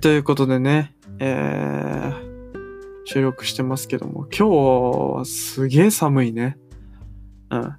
[0.00, 2.14] ということでね、えー、
[3.04, 6.56] 収録してますけども、今日はすげえ寒いね。
[7.50, 7.76] うん。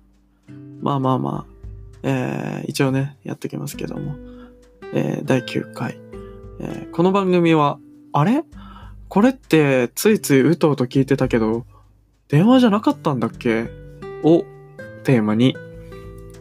[0.82, 1.54] まあまあまあ、
[2.04, 4.16] えー、一応ね、やってきますけども、
[4.94, 5.98] えー、第9回、
[6.60, 7.80] えー、この番組は、
[8.12, 8.44] あれ？
[9.08, 11.66] これってついついうとうと聞いてたけど、
[12.28, 13.70] 電話じゃなかったんだっけ？
[14.24, 14.44] を
[15.06, 15.56] テーマに、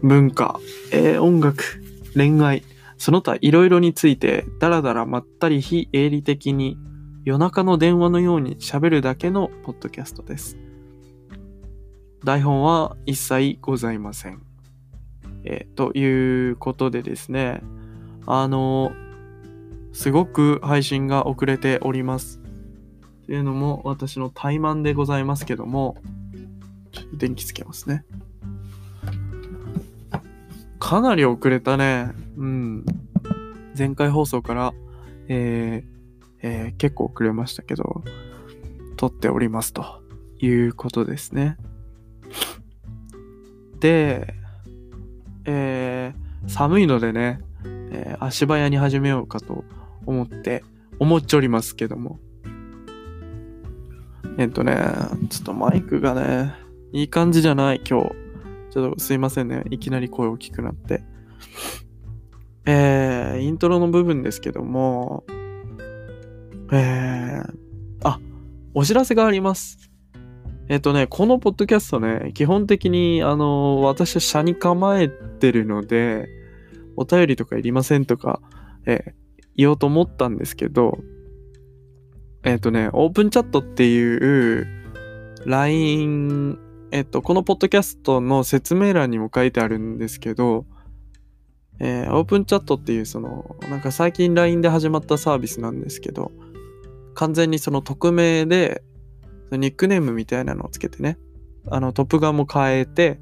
[0.03, 0.59] 文化、
[0.91, 1.63] えー、音楽、
[2.15, 2.65] 恋愛、
[2.99, 6.77] その他いろいろについて、だらだらまったり非営利的に
[7.25, 10.59] 夜中の電話のように喋るだけのポッドキャストです。
[12.25, 14.43] 台本は一切ございません。
[15.45, 17.63] えー、ということでですね、
[18.27, 18.93] あの、
[19.93, 22.41] すごく配信が遅れております。
[23.27, 25.97] というのも私の怠慢でございますけども、
[26.93, 28.05] ちょっと電気つけますね。
[30.81, 32.13] かなり遅れたね。
[32.39, 32.85] うん。
[33.77, 34.73] 前回放送から、
[35.29, 35.99] えー、
[36.43, 38.03] えー、結構遅れましたけど、
[38.97, 40.03] 撮っておりますと
[40.39, 41.57] いうことですね。
[43.81, 44.35] で、
[45.45, 47.41] えー、寒いのでね、
[47.91, 49.65] えー、足早に始めようかと
[50.07, 50.65] 思って、
[50.99, 52.19] 思っちょりますけども。
[54.37, 54.77] えっとね、
[55.31, 56.55] ちょっとマイクがね、
[56.93, 58.15] いい感じじゃない、今日。
[58.71, 59.65] ちょっとすいませんね。
[59.71, 61.03] いきなり声大きくなって。
[62.71, 65.25] えー、イントロの部分ですけども、
[66.71, 67.53] えー、
[68.05, 68.21] あ、
[68.75, 69.91] お知らせがあります。
[70.69, 76.29] えっとね、このポッドキャストね、基本的に、あの、私は車に構えてるので、
[76.97, 78.43] お便りとかいりませんとか、
[78.85, 79.15] え、
[79.57, 80.99] 言おうと思ったんですけど、
[82.45, 84.67] えっとね、オープンチャットっていう
[85.47, 86.59] LINE、
[86.93, 90.67] えっと、このポッドキャストの説明欄にも書いてあるんですけど、
[91.81, 96.33] えー、オープンチャットっていうその、なんか最近 LINE で始まったサービスなんですけど、
[97.15, 98.83] 完全にその匿名で、
[99.51, 101.19] ニックネームみたいなのをつけてね、
[101.71, 103.21] あの、トップガンも変えて、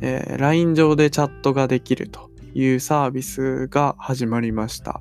[0.00, 5.00] えー、LINE 上でチャットができるというサービスが始まりました。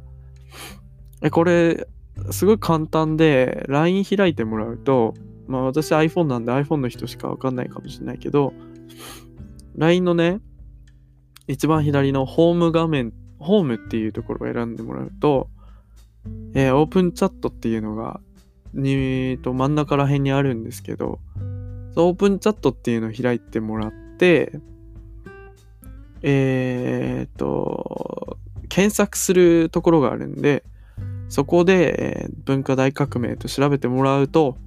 [1.21, 1.87] え、これ、
[2.31, 5.13] すごい簡単で、LINE 開いてもらうと、
[5.47, 8.53] まあ私 iPhone なんで iPhone の人しかわかんないかもしれないけど、
[9.75, 10.39] LINE のね、
[11.47, 15.49] 一番左のホーム画面、ホームっていうところを選んでもらうと、
[16.53, 18.19] えー、オープンチャットっていうのが、
[18.73, 21.19] にと真ん中ら辺にあるんですけど、
[21.95, 24.59] オープンチャットっていうのを開いてもらって、
[26.21, 28.37] えー、っと、
[28.69, 30.63] 検索するところがあるんで、
[31.29, 34.57] そこで、えー、文化大革命と調べてもらうと、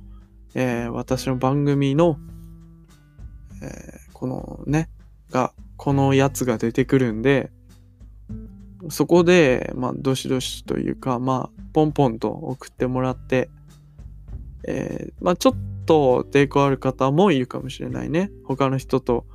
[0.55, 2.19] えー、私の番組の、
[3.63, 4.89] えー、このね、
[5.31, 7.51] が、このやつが出てくるんで、
[8.91, 13.49] そこで、まあ、どしどしというか、まあ、ポンポンと送ってもらって、
[14.67, 15.55] えー、まあ、ちょっ
[15.87, 18.31] と抵抗ある方もいるかもしれないね。
[18.45, 19.27] 他の人と、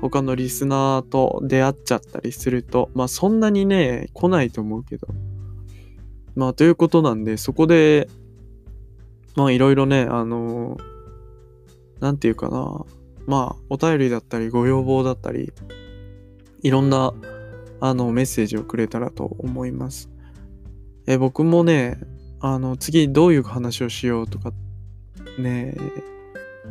[0.00, 5.08] 他のリスナーと出会っちゃったりすると、まあ、そんなにね、来ないと思うけど。
[6.34, 8.08] まあ、ということなんで、そこで、
[9.36, 10.82] まあ、いろいろね、あのー、
[12.00, 12.84] なんていうかな。
[13.26, 15.52] まあ、お便りだったり、ご要望だったり、
[16.62, 17.12] いろんな
[17.84, 20.08] あの、メッセージをくれたらと思います。
[21.08, 21.98] え、僕もね、
[22.38, 24.52] あの、次どういう話をしようとか、
[25.36, 25.74] ね、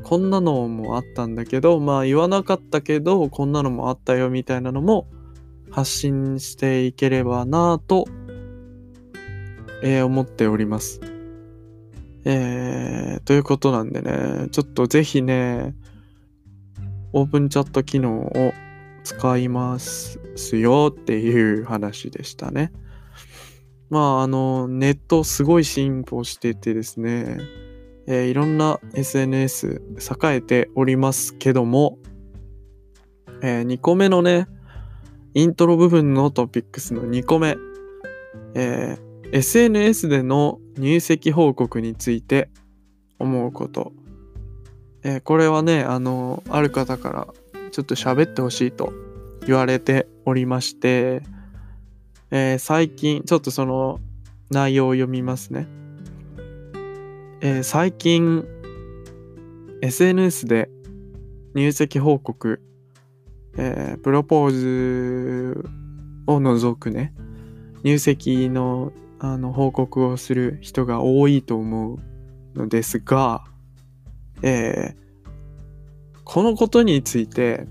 [0.04, 5.06] こんなのもあったんだけど、まあ言わなかったけど、こんなのもあったよみたいなのも
[5.70, 8.06] 発信していければなぁと、
[9.84, 11.02] えー、思っております。
[12.24, 15.76] えー、ということなんでね、ちょっとぜひね、
[17.14, 18.54] オープンチャット機能を
[19.04, 20.20] 使います
[20.58, 22.72] よっていう話でしたね。
[23.90, 27.40] まあ、あの、ネットすごい進歩しててですね、
[28.08, 29.82] えー、いろんな SNS
[30.24, 32.00] 栄えておりますけども、
[33.41, 34.47] えー、2個目のね、
[35.34, 37.58] イントロ部分のトピックスの2個目、
[38.56, 42.50] えー、SNS での入籍報告について
[43.20, 43.94] 思うこと。
[45.03, 47.28] えー、これはね、あの、ある方から
[47.72, 48.94] ちょっと喋ってほしいと
[49.46, 51.24] 言われておりまして、
[52.30, 54.00] えー、最近、ちょっとその
[54.50, 55.68] 内容を読みますね。
[57.42, 58.46] えー、最近、
[59.82, 60.70] SNS で
[61.56, 62.62] 入籍報告、
[63.58, 65.70] え、プロポーズ
[66.28, 67.14] を除くね、
[67.84, 68.94] 入籍の
[69.24, 73.44] あの報告をする人が多いと思うのですが、
[74.41, 77.67] えー、このことについて、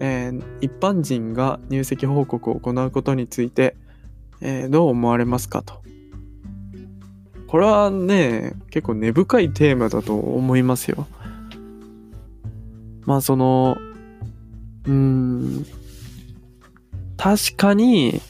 [0.00, 3.76] えー、一般人が入籍報告を行うことについて、
[4.40, 5.82] えー、どう思われますかと
[7.48, 11.06] これはね、結構根深いテーマだと思いますよ。
[13.06, 13.78] まあその、
[14.86, 15.64] うん、
[17.16, 18.20] 確かに、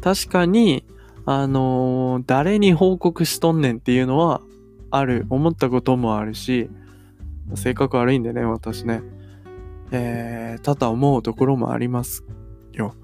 [0.00, 0.84] 確かに、
[1.26, 4.40] あのー誰に報告しとんねんっていうのは
[4.96, 5.26] ある。
[5.30, 6.70] 思ったこともあるし、
[7.54, 9.02] 性格悪いんでね、私ね。
[9.90, 12.24] えー、ただ思うところもあります
[12.72, 12.94] よ。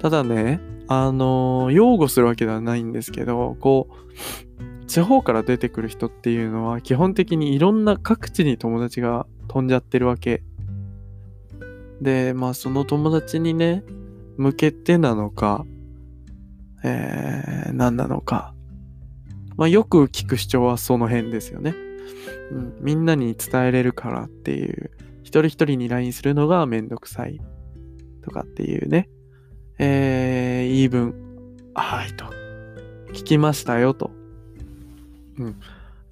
[0.00, 10.42] ただね、あのー擁護するわけではないんですけど、こう、地方から出てくる人っていうのは基本的にいろんな各地に友達が飛んじゃってるわけ。
[12.00, 13.82] で、まあその友達にね、
[14.36, 15.64] 向けてなのか、
[16.84, 18.53] えー、何なのか。
[19.56, 21.74] まあよく聞く主張はその辺ですよね。
[22.50, 24.90] うん、みんなに伝えれるからっていう、
[25.22, 27.40] 一人一人に LINE するのがめんどくさい
[28.22, 29.08] とかっていうね、
[29.78, 31.14] えー、言い分、
[31.74, 32.26] はいと、
[33.12, 34.10] 聞きましたよと。
[35.38, 35.56] うん。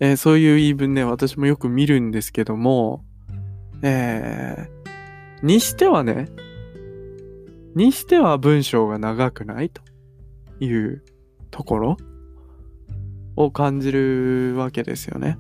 [0.01, 3.05] えーそういう言い分ね、私もよく見るんですけども、
[3.83, 6.29] えー、にしてはね、
[7.75, 9.81] にしては文章が長くないと
[10.59, 11.05] いう
[11.51, 11.97] ところ。
[13.37, 15.39] を感じるわけですよね。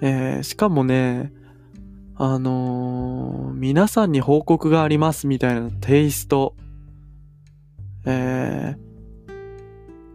[0.00, 1.32] えーしかもね、
[2.16, 6.54] あのー皆さんに報告がありますみたいなテイスト。
[8.04, 8.92] えー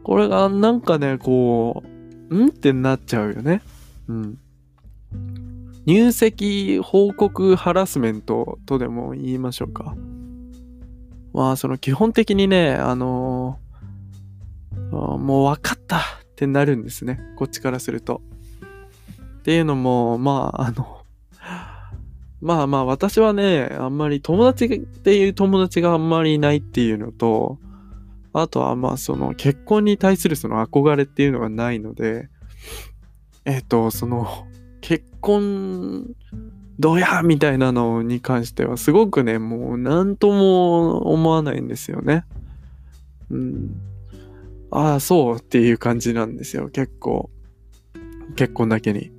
[0.04, 1.84] これがなんかね、こ
[2.30, 3.62] う、んってなっちゃうよね。
[4.07, 4.38] うん。
[5.86, 9.95] 入籍報告ハラスメントとでも言いましょうか。
[11.34, 13.68] まあ、その基本的にね、あのー
[15.18, 16.01] もう分かった
[16.38, 17.19] ってなるんですね。
[17.36, 18.22] こっちからすると。
[19.39, 21.01] っていうのも、まあ、あの、
[22.42, 27.57] まあまあ私はね、あんまり友達っていう友達があんまりいないっていうのと、
[28.34, 32.30] あとはまあその結婚に対するその憧れっていうのがないので、
[33.45, 34.45] えっ、と、その
[34.81, 36.06] 結婚
[36.78, 42.25] どうやみたいなのに関してはすごくね、もう何とも思わないんですよね。
[43.31, 43.87] うん。
[44.77, 47.31] ああ、そうっていう感じなんですよ、結構。
[48.35, 49.12] 結婚だけに。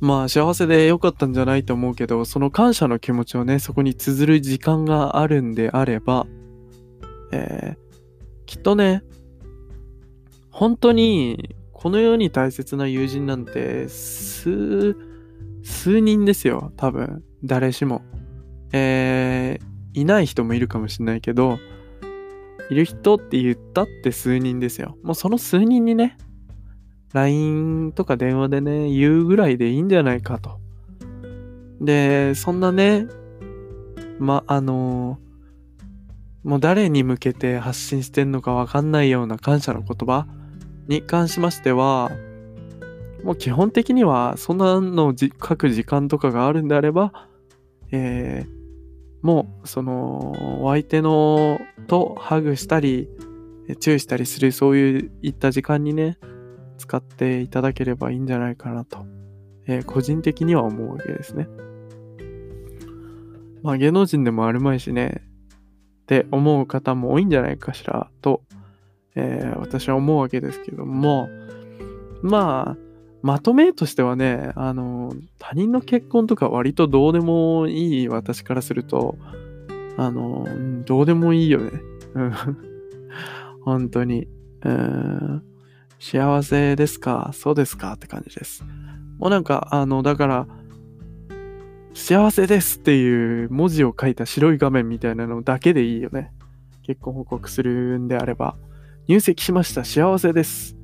[0.00, 6.26] まあ幸せで良かったんじゃないと思うけど、その感謝の気持ちをね、そこに綴る時間があるんであれば、
[7.32, 7.86] えー
[8.46, 9.02] きっとね、
[10.50, 14.96] 本当にこの世に大切な友人なんて数、
[15.62, 17.22] 数人ですよ、多分。
[17.44, 18.00] 誰しも。
[18.72, 21.58] えーいない人もいるかもしれないけど、
[22.70, 24.96] いる人って言ったって数人ですよ。
[25.02, 26.16] もうその数人にね、
[27.12, 30.58] LINE とか電話でね、言うぐらいでいいんじゃないかと。
[31.80, 33.06] で、そんなね、
[34.18, 35.18] ま、あの
[36.42, 40.26] もう誰に向けて発信してんのかわかんないような感謝の言葉
[40.88, 42.10] に関しましては、
[43.24, 47.12] もう基本的にはそんなの書く時間とかがあるんであれば、
[47.90, 48.55] えー
[49.26, 51.58] もうそのお相手の
[51.88, 53.08] とハグしたり
[53.68, 56.16] え注意したりするそういういった時間にね
[56.78, 59.04] 使っていただければいいんじゃないかなと、
[59.66, 61.48] えー個人的には思うわけですね。
[63.64, 65.22] まあ芸能人でもあるまいしね
[66.02, 68.44] って思う方も多いんじゃないかしらと、
[69.16, 71.28] えー私は思うわけですけども
[72.22, 72.85] まあ
[73.26, 79.16] まとめとしてはねあの他人の結婚とか割とどうでもいい私からすると
[79.96, 80.46] あの
[80.84, 81.70] どうでもいいよね。
[82.14, 82.32] うん
[83.64, 84.28] 本当に。
[84.64, 85.42] うん
[85.98, 87.30] 幸せですか？
[87.32, 87.94] そうですか？
[87.94, 88.64] って感じです。
[89.18, 90.46] もうなんか、あの、だから、
[91.94, 96.32] 幸せですっていう文字を書いた白い画面みたいなのだけでいいよね。
[96.82, 98.56] 結婚報告するんであれば、
[99.08, 100.76] 入籍しました、幸せです。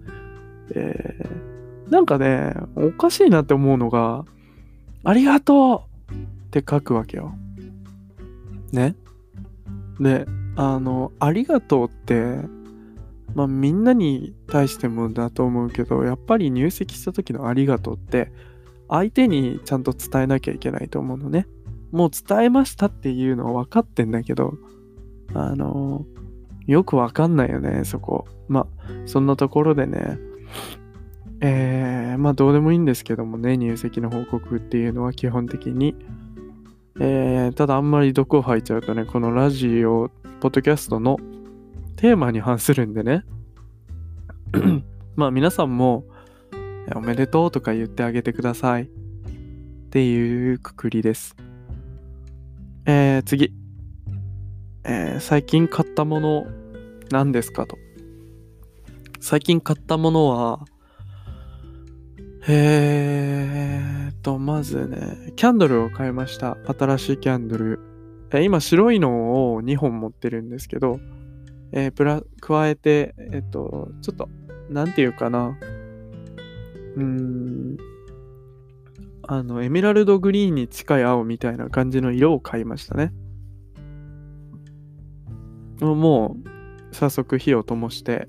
[0.74, 1.51] え
[1.92, 4.24] なんかね、おかしいなって思うのが、
[5.04, 6.16] ありがとうっ
[6.50, 7.34] て書くわけよ。
[8.72, 8.96] ね。
[10.00, 10.24] で、
[10.56, 12.38] あの、ありがとうって、
[13.34, 18.32] まあみんなに対してもだと思うけど、やっぱり入籍した時のありがとうって、
[18.88, 21.46] 相手にちゃんと伝えなきゃいけないと思うのね。
[21.90, 24.54] もう伝えましたっていうのは分かってんだけど、
[25.34, 26.06] あの、
[26.66, 28.26] よく分かんないよね、そこ。
[28.48, 28.66] まあ、
[29.04, 30.18] そんなところでね、
[31.44, 35.96] えー、まあどうでもいいんですけどもね、入籍の報告っていうのは基本的に。
[37.00, 40.08] えー、ただあんまり毒を吐いちゃうとね、このラジオ、
[40.40, 41.18] ポッドキャストの
[41.96, 43.24] テーマに反するんでね。
[45.16, 46.04] まあ皆さんも、
[46.88, 48.84] えおめでとうとか言ってあげてください。
[48.84, 48.88] っ
[49.90, 51.34] ていうくくりです。
[52.86, 53.52] えー、次。
[54.84, 56.46] えー最近買ったもの
[57.10, 57.78] 何ですかと。
[59.20, 60.64] 最近買ったものは、
[62.48, 66.56] えーと、まずね、キャンドルを買いました。
[66.66, 67.78] 新しいキャンドル。
[68.32, 70.98] え今、白いのを2本持ってるんですけど、
[71.70, 74.28] えー、プラ、加えて、えっと、ちょっと、
[74.68, 75.56] なんていうかな。
[76.96, 77.76] うーん、
[79.28, 83.12] あの、エメラルドグリーンに近い青みたいな感じの色を買いましたね。
[85.80, 86.36] も
[86.90, 88.28] う、早速火を灯して、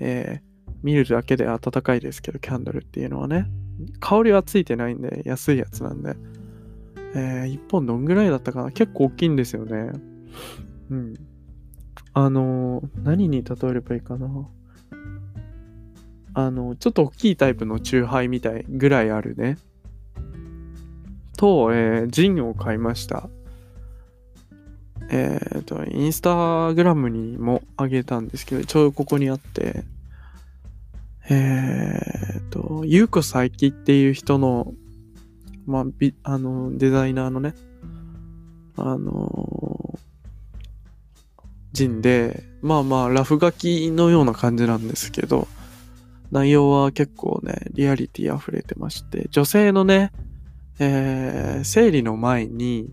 [0.00, 0.49] えー、
[0.82, 3.46] 見るだけで暖かいですけど、キャンドルっていうのはね。
[3.98, 6.16] 香りはついてないんで、安いやつなんで。
[7.14, 8.70] えー、1本どんぐらいだったかな？
[8.70, 9.92] 結構大きいんですよね。
[10.90, 11.14] うん。
[12.12, 14.48] あのー、何に例えればいいかな？
[16.34, 19.58] あの、ちょっと大きいタイプのチューハイみたいぐらいあるね。
[21.36, 23.28] と、えー、ジンを買いました。
[25.08, 29.82] えっ、ー、と、インスタグラムにもあげたんですけど、ちょうどここにあって、
[31.30, 34.74] えっ、と、ゆうこさいきっていう人の、
[35.64, 37.54] まあ、びあの、デザイナーのね、
[38.76, 39.98] あの
[41.72, 45.46] ジンで、まあまあ、ラフ書きのような感じなんですけど、
[46.32, 50.10] 内容は結構ね、リアリティ溢れてまして、女性のね、
[50.80, 52.90] えー、生理の前に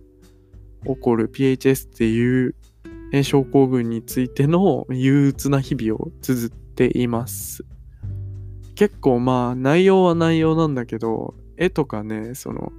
[0.86, 2.56] 起こる PHS っていう
[3.24, 7.66] 症候群についての憂鬱な日々を綴っています。
[8.78, 12.72] 結構まあ内容は内容なんだけど、絵とかね、その、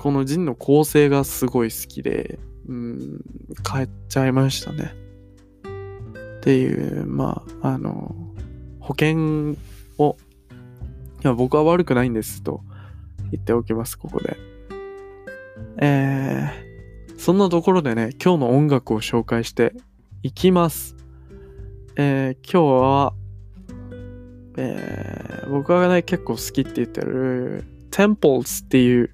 [0.00, 3.20] このジンの構成がすごい好きで、うん、
[3.72, 4.92] 変えちゃいましたね。
[6.38, 8.16] っていう、まあ、あの、
[8.80, 9.54] 保険
[9.96, 10.16] を、
[11.22, 12.60] いや、僕は悪くないんですと
[13.30, 14.36] 言っておきます、ここで。
[15.78, 19.72] えー、そんなところでね、今日の音楽を紹介して
[20.24, 20.96] いきます。
[21.94, 23.14] えー、今日は、
[24.56, 29.10] えー、僕がね、結構好きって言ってる Temples っていう、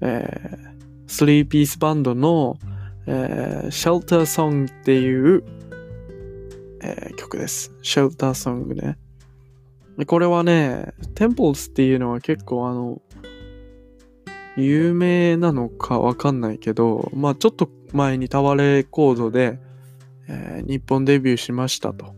[0.00, 2.58] えー、3ピースバンドの、
[3.06, 5.44] えー、Shelter Song っていう、
[6.82, 7.72] えー、曲です。
[7.82, 8.98] Shelter Song ね。
[10.06, 13.00] これはね、Temples っていうのは結構あの、
[14.56, 19.58] 有名なのかわかんないけど、まあちょっと前にタワレコードで、
[20.28, 22.14] えー、日本デビューしましたと。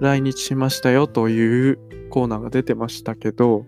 [0.00, 1.78] 来日しましたよという
[2.10, 3.66] コーナーが出てましたけど、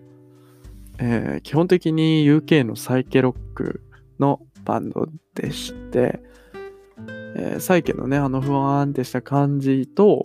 [0.97, 3.81] えー、基本的に UK のサイケロック
[4.19, 6.21] のバンドでして、
[7.35, 10.23] えー、サイケのね、あのふわーんってした感じと、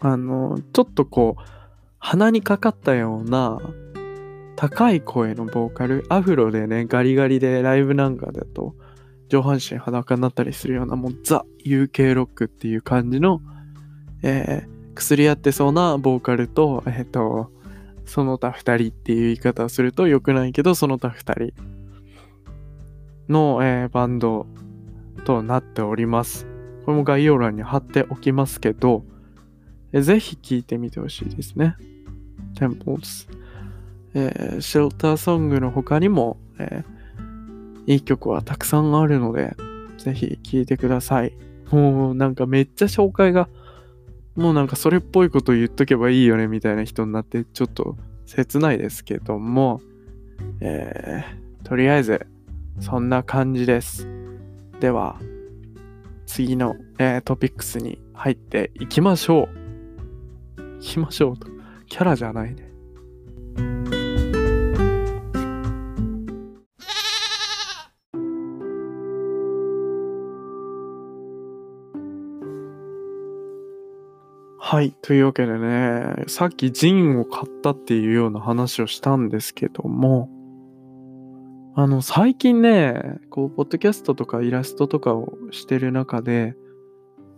[0.00, 1.42] あの、ちょっとこう、
[1.98, 3.60] 鼻にかかったような
[4.56, 8.74] 高い声のボーカル、アフロでね、ガリガリでライブなんかだと
[9.28, 13.40] 上半身裸になったりするような、もうザ・ UK ロックっていう感じの、
[14.22, 17.50] えー、薬やってそうなボーカルと、えっ、ー、と、
[18.04, 21.52] その他二人っていう言い方をすると良くないけど、その他二人
[23.28, 24.46] の、えー、バンド
[25.24, 26.46] となっております。
[26.84, 29.04] これも概要欄に貼っておきますけど、
[29.92, 31.76] えぜひ聴いてみてほしいですね。
[32.54, 33.28] Temples。
[34.14, 39.54] えー、シェルターソングの他にも、えー、いい曲はたくさんあるので、
[39.98, 41.32] ぜひ聴いてください。
[41.70, 43.48] もうなんかめっちゃ紹介が、
[44.34, 47.96] もうなんかそれっぽいこと言っとけばいいよねみたいな人になってちょっと
[48.26, 49.80] 切ないですけども、
[50.60, 52.26] えー、とりあえず
[52.80, 54.08] そんな感じです。
[54.80, 55.20] では、
[56.26, 59.48] 次の、えー、トピックスに入っていきましょ
[60.56, 60.78] う。
[60.80, 61.46] いきましょうと。
[61.86, 62.72] キャラじゃないね。
[74.72, 74.94] はい。
[75.02, 80.30] というわけでね、さっきジンを買ったっていうような話をしたんですけども、
[81.76, 86.54] あの、最近ね、こう、ポッドキャストとかイラストとかをしてる中で、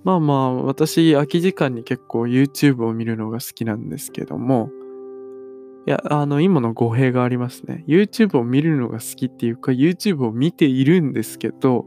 [0.04, 4.70] まあまあ、私、空き時間に結構 YouTube を見るのが好きなんですけども、
[5.88, 7.82] いや、あの、今の語弊がありますね。
[7.88, 11.84] YouTube を見るのが好きっていうか、YouTube を見ているんですけど、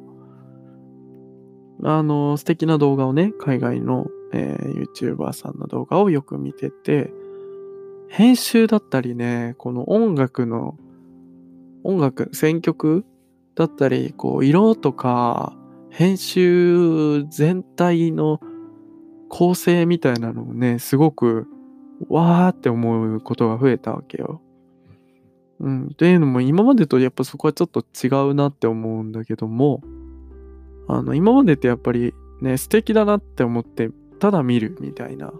[1.86, 7.12] あの、素敵な動画をね、海外のえー、YouTuber さんの動画をよく見てて、
[8.08, 10.78] 編集だったりね、この音楽の、
[11.84, 13.04] 音楽、選曲
[13.56, 15.58] だったり、こう、色とか、
[15.90, 18.40] 編集全体の
[19.30, 21.48] 構成みたいなのをね、すごく、
[22.08, 24.42] わーって思うことが増えたわけよ。
[25.60, 25.88] うん。
[25.88, 29.82] っていうのも、今までとやっぱそこはちょっと違うなって思うんだけども、
[30.88, 33.90] あの、今までってやっぱりね、素敵だなって思って
[34.20, 35.34] ただ見るみたいな、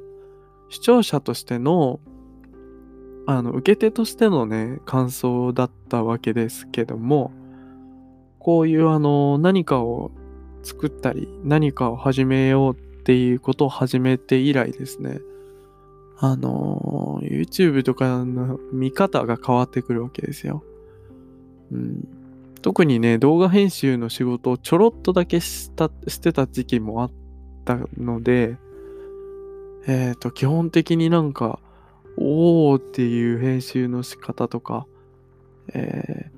[0.70, 2.00] 視聴者としての、
[3.26, 7.32] あの、受け手としてのね、感想だったわけですけども、
[8.40, 10.12] こういうあの、何かを
[10.64, 15.20] 作ったり、何かを始めようっていうことを始めて以来ですね、
[16.20, 20.64] あの、YouTube とかの見方が変わってくるわけですよ。
[21.72, 22.08] うん、
[22.62, 27.12] 特にね、動画編集の仕事をちょろっとだけしたしてた時期もあっ
[27.66, 28.58] たので、
[29.88, 31.60] えっ、ー、と、基本的になんか、
[32.18, 34.86] おーっていう編集の仕方とか、
[35.74, 36.30] え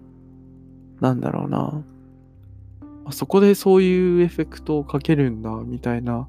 [0.99, 1.83] ー、なんだろうな。
[3.05, 6.27] あそこでそういうエフェクトをかけるんだ、みたいな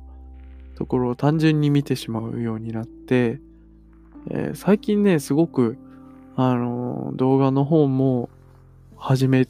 [0.76, 3.38] ところを単純に見てしまうようになって、
[4.30, 5.76] えー、最近ね、すごく、
[6.36, 8.30] あのー、動画の方も
[8.96, 9.46] 始め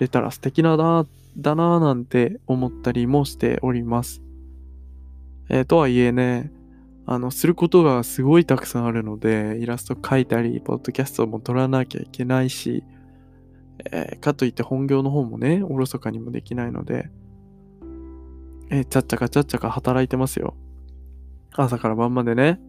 [0.00, 1.06] れたら素敵なだ、
[1.38, 4.22] だなぁなんて思ったりもしております。
[5.48, 6.50] えー、とはいえね、
[7.06, 12.82] あの、することがすごいたくさんあるので、イラスト描いたり、ポッドキャストも撮らなきゃいけないし、
[13.92, 17.08] えー、かといって本業の方もね、おろそかにもできないので、
[18.70, 20.56] えー、ちゃっちゃかちゃっちゃか働いてますよ。
[21.54, 22.60] 朝から晩までね。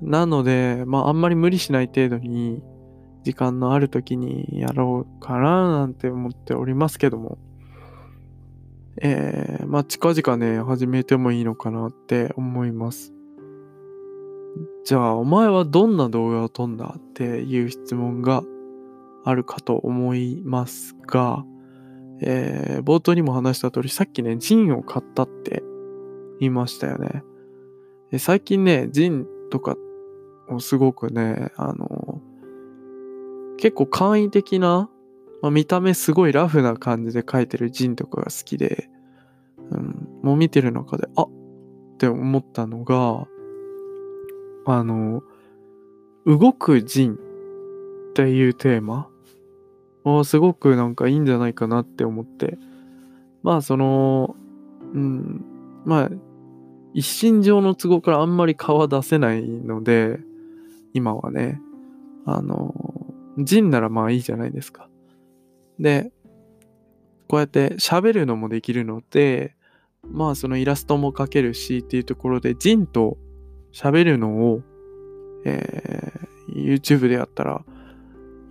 [0.00, 2.62] なので、まあ、あんまり無理しない程度に、
[3.24, 7.38] 時間のある時にやろうかななんて思っておりますけども。
[8.96, 13.12] えー、まあ、近々ね、始めてもいいのかなって思います。
[14.84, 18.42] じゃあ、お前はどんな動画を撮んだっていう質問が
[19.24, 21.44] あるかと思いますが、
[22.22, 25.62] えー、冒頭にも話した通り、さっきね、ジンを買ったって
[26.40, 27.22] 言いましたよね。
[28.18, 29.76] 最近ね、ジンとか
[30.48, 32.20] をすごくね、あの、
[33.58, 34.90] 結構簡易的な、
[35.42, 38.90] まあ、見た目すごいラフな感じで描いてるジンとかが好きで、
[39.70, 41.30] うん、もう見てる中で、あっ
[41.98, 43.26] て思ったのが、
[44.66, 45.22] あの、
[46.26, 47.16] 動くジンっ
[48.14, 49.08] ていうテーマ
[50.04, 52.58] あすごくなんかいいんじゃないかなって思って。
[53.42, 54.36] まあその、
[54.94, 55.44] うん、
[55.84, 56.10] まあ、
[56.92, 60.18] 一心上の都合からあんまり顔は出せないので、
[60.92, 61.60] 今はね、
[62.26, 62.74] あの、
[63.38, 64.89] ジンならまあいいじゃないですか。
[65.80, 66.12] で、
[67.26, 69.54] こうやって喋るのもできるので、
[70.02, 73.16] まあそのイラストも描けるしっていうところで、ジンと
[73.72, 74.62] 喋るのを、
[75.44, 77.64] えー、YouTube でやったら、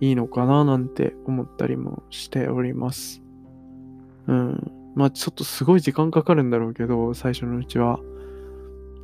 [0.00, 3.22] いいのかななんて思ったりもしております。
[4.26, 4.72] うん。
[4.94, 8.00] まあちょっとすごい時間かかるんだろうけど、最初のうちは。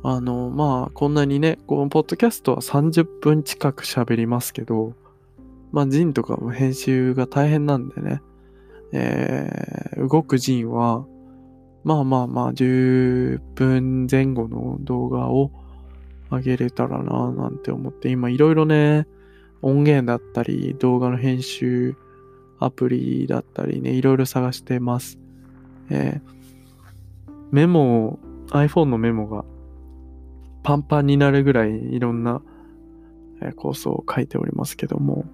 [0.03, 4.93] あの、まあこんなにね、このポッドキャストは30分近く喋りますけど、
[5.71, 8.21] まあジンとかも編集が大変なんでね、
[8.93, 11.05] えー、動くジンは、
[11.83, 15.51] まあまあまあ10分前後の動画を
[16.29, 19.07] 上げれたらななんて思って今いろいろね、
[19.61, 21.95] 音源だったり、動画の編集
[22.59, 25.17] アプリだったりね、いろいろ探してます。
[25.89, 29.43] えー、メモを、iPhone のメモが
[30.63, 32.41] パンパンになるぐらいいろんな、
[33.55, 35.25] 構想を書いておりますけども、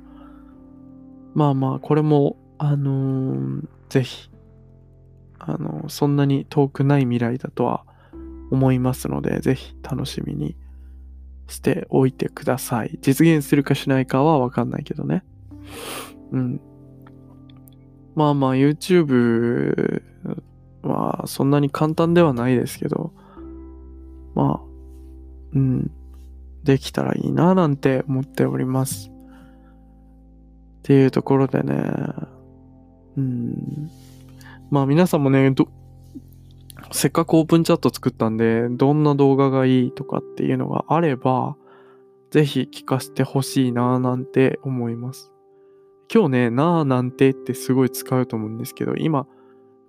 [1.34, 4.30] まあまあ、これも、あのー、ぜひ、
[5.40, 7.86] あのー、そんなに遠くない未来だとは
[8.52, 10.56] 思いますので、ぜひ楽しみに
[11.48, 12.98] しておいてください。
[13.02, 15.24] 実現するかしないかはわかんないけどね。
[16.32, 16.62] うん。
[18.16, 20.04] まあまあ YouTube
[20.84, 23.12] はそんなに簡単ではないですけど、
[24.36, 24.68] まあ、
[25.54, 25.92] うん、
[26.64, 29.13] できたらいいななんて思っております。
[30.84, 31.82] っていうところでね、
[33.16, 33.90] うん、
[34.70, 35.56] まあ皆さんもね、
[36.92, 41.56] せっかくオープンチャット作ったんで、どんな動画がいいとかっていうのがあれば、
[42.32, 45.32] ぜひ聞かせてほしいなぁなんて思います。
[46.14, 49.26] 今日ね、なぁなんてってすごい使うと思うんですけど、今、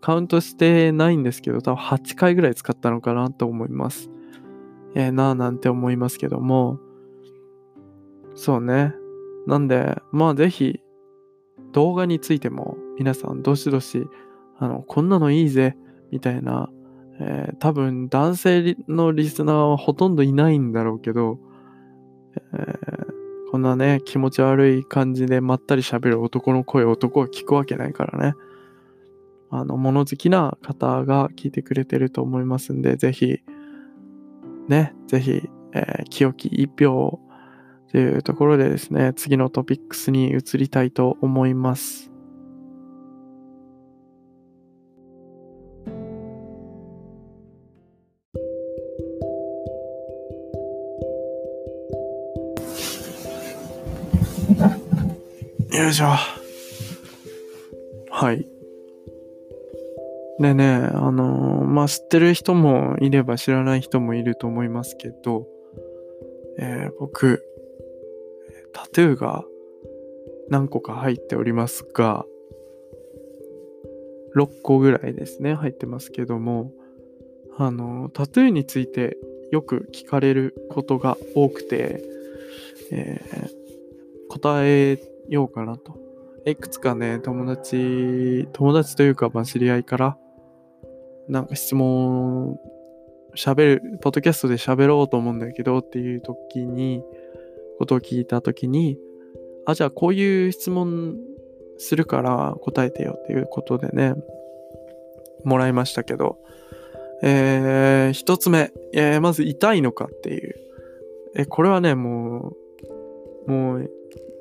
[0.00, 4.10] カウントしてないんですけど、多分8回ぐらい使ったのかなと思います。
[4.94, 6.78] えー、なぁなんて思いますけども、
[8.36, 8.94] そうね。
[9.46, 10.80] なんで、まあぜひ、
[11.74, 14.06] 動画についても皆さんどしどし、
[14.58, 15.76] あの、こんなのいいぜ、
[16.10, 16.70] みたいな
[17.20, 21.38] えー、多分男性のリスナーはほとんどいないんだろうけど、
[22.52, 28.34] えー、こんなね、気持ち悪い感じでまったり喋る男の声男は聞くわけないからね。
[29.50, 33.38] あの、物好きな方が聞いてくれてると思いますんで、ぜひ、
[34.68, 37.20] ね、ぜひ、えー、清き一票
[37.94, 42.10] というところでですね、次のトピックスに移りたいと思います。
[55.72, 56.16] よいしょ。
[58.10, 58.44] はい。
[60.40, 65.46] でね、あのー、まあ、知ってる人もいれば知らない人もいると思いますけど、
[66.58, 67.53] えー、僕、
[68.74, 69.44] タトゥーが
[70.50, 72.26] 何個か入っておりますが、
[74.36, 76.72] 6個ぐらいですね、入ってますけども、
[77.56, 79.16] あの、タトゥーについて
[79.52, 82.02] よく聞かれることが多くて、
[82.90, 83.50] えー、
[84.28, 85.96] 答えようかなと。
[86.46, 90.18] いくつかね、友達、友達というか、まあ、知り合いから、
[91.28, 92.58] なんか質問、
[93.34, 97.02] 喋る、ポッドキャストで喋ろうと思うんだけどっていう時に、
[97.78, 98.98] ことを聞いた時に、
[99.66, 101.16] あ、じゃあこういう質問
[101.78, 104.14] するから答えてよっていうことでね、
[105.44, 106.38] もらいましたけど、
[107.22, 110.54] えー、一つ目、えー、まず痛いのかっていう。
[111.36, 112.54] え、これはね、も
[113.46, 113.90] う、もう、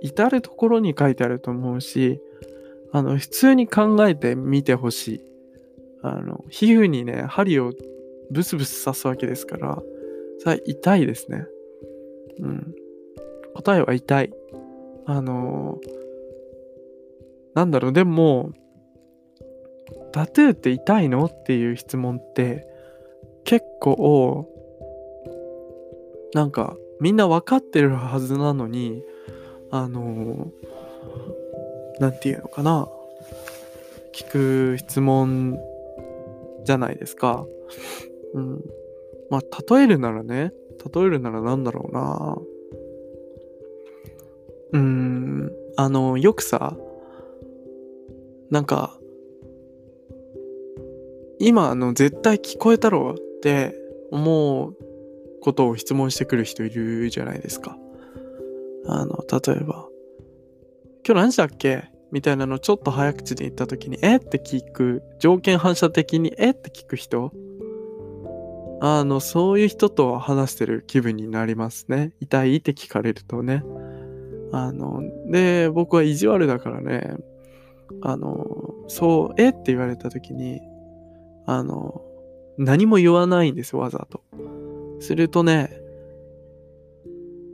[0.01, 2.19] 至るところに書いてあると思うし、
[2.91, 5.21] あの、普通に考えてみてほしい。
[6.01, 7.71] あの、皮膚にね、針を
[8.31, 9.81] ブスブス刺すわけですから、
[10.39, 11.45] それは痛いですね。
[12.39, 12.75] うん。
[13.55, 14.33] 答えは痛い。
[15.05, 15.79] あの
[17.53, 18.51] なんだろう、でも、
[20.11, 21.25] タトゥーって痛いの？
[21.25, 22.67] っていう質問って
[23.43, 24.47] 結構
[26.33, 29.03] なんかみんな分かってるはずなのに
[29.71, 30.51] あの
[31.99, 32.87] 何て言うのかな
[34.13, 35.59] 聞く質問
[36.63, 37.45] じゃないですか。
[38.33, 38.61] うん。
[39.29, 39.41] まあ、
[39.75, 40.53] 例えるならね、
[40.93, 42.37] 例えるならなんだろうな。
[44.73, 46.75] うーん、あの、よくさ、
[48.49, 48.99] なんか、
[51.39, 53.75] 今あの絶対聞こえたろって
[54.11, 54.77] 思う
[55.41, 57.77] ことを質問してくる人いるじゃないですか。
[58.85, 59.89] あの、例えば、
[61.05, 61.91] 今日何時だっけ？
[62.11, 64.17] みたいなのちょっと早口で言った時に、え？
[64.17, 66.51] って聞く、条件反射的に、え？
[66.51, 67.33] って聞く人
[68.79, 72.13] あの、そういう人と話してる気分になりますね。
[72.21, 72.57] 痛い？
[72.57, 73.63] って聞かれるとね。
[74.55, 77.17] あの、で、僕は意地悪だからね、
[78.01, 78.45] あの、
[78.87, 79.49] そう、え？
[79.49, 80.61] って言われた時に、
[81.47, 82.01] あの、
[82.57, 84.21] 何も言わないんですよ、わざと。
[84.99, 85.71] するとね、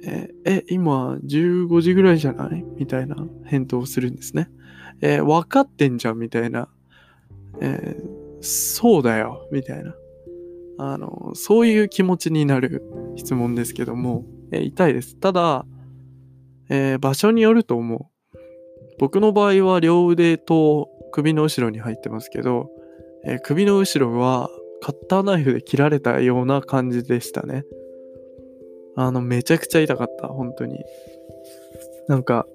[0.05, 2.65] え、え、今15時ぐらいじゃない？
[2.77, 4.49] みたいな返答をするんですね。
[5.01, 6.19] え分かってんじゃん？
[6.19, 6.69] みたいな。
[7.61, 7.95] え、
[8.41, 9.95] そうだよみたいな。
[10.77, 12.83] あの、そういう気持ちになる
[13.15, 15.15] 質問ですけども、え、痛いです。
[15.17, 15.65] ただ、
[16.69, 18.37] えー、場所によると思う。
[18.99, 22.69] 僕の場合は両腕と首の後ろに入ってますけど、
[23.23, 24.49] えー、首の後ろは
[24.81, 27.65] カッターナイフで切られたような感じでしたね。
[28.95, 30.83] あの、めちゃくちゃ痛かった、本当に。
[32.07, 32.45] なんか、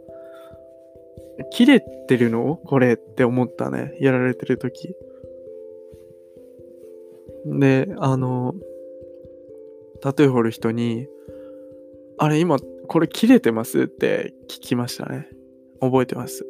[1.51, 2.57] 切れてるの？
[2.65, 3.97] これって思ったね。
[4.01, 4.95] やられてる時。
[7.47, 8.55] で、あの、
[10.01, 11.09] タトゥー掘る人に、
[12.19, 13.83] あれ今、これ切れてます？
[13.83, 15.29] って聞きましたね。
[15.81, 16.47] 覚えてます。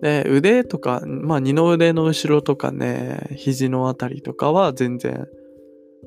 [0.00, 5.26] で、腕とか、まあ二の腕の後ろとかね、肘のあたりとかは全然、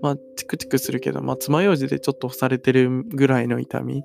[0.01, 4.03] まあチクチクするけど、まあ爪楊枝でちょっと押されてるぐらいの痛み。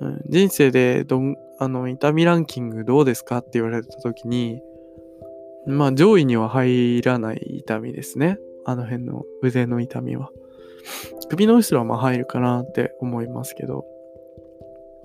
[0.00, 4.60] うん、人生でどん、あの、痛みランキングどうですかって言われた時に、
[5.66, 8.38] まあ上位には入らない痛みですね。
[8.64, 10.30] あの辺の腕の痛みは。
[11.28, 13.84] 首の後ろはまあ入るかなって思いますけど。